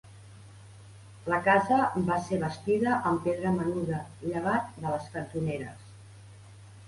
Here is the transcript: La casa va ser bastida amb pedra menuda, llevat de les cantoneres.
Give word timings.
La 1.33 1.37
casa 1.47 1.77
va 2.07 2.15
ser 2.29 2.39
bastida 2.45 2.95
amb 3.09 3.21
pedra 3.27 3.51
menuda, 3.57 3.99
llevat 4.29 4.71
de 4.81 4.95
les 4.97 5.11
cantoneres. 5.17 5.85